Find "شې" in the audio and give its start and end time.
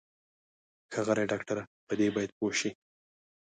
2.59-2.69